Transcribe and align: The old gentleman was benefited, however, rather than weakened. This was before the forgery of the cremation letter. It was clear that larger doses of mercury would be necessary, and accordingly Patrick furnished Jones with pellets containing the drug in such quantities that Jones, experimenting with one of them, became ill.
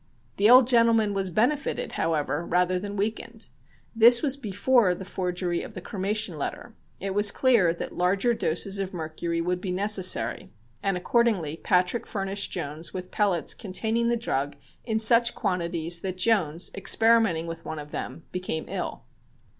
The 0.37 0.49
old 0.49 0.65
gentleman 0.65 1.13
was 1.13 1.29
benefited, 1.29 1.91
however, 1.91 2.43
rather 2.43 2.79
than 2.79 2.95
weakened. 2.95 3.49
This 3.95 4.23
was 4.23 4.35
before 4.35 4.95
the 4.95 5.05
forgery 5.05 5.61
of 5.61 5.75
the 5.75 5.79
cremation 5.79 6.39
letter. 6.39 6.73
It 6.99 7.13
was 7.13 7.29
clear 7.29 7.71
that 7.75 7.95
larger 7.95 8.33
doses 8.33 8.79
of 8.79 8.95
mercury 8.95 9.41
would 9.41 9.61
be 9.61 9.71
necessary, 9.71 10.49
and 10.81 10.97
accordingly 10.97 11.55
Patrick 11.55 12.07
furnished 12.07 12.49
Jones 12.51 12.95
with 12.95 13.11
pellets 13.11 13.53
containing 13.53 14.07
the 14.09 14.17
drug 14.17 14.55
in 14.83 14.97
such 14.97 15.35
quantities 15.35 16.01
that 16.01 16.17
Jones, 16.17 16.71
experimenting 16.73 17.45
with 17.45 17.63
one 17.63 17.77
of 17.77 17.91
them, 17.91 18.23
became 18.31 18.65
ill. 18.67 19.05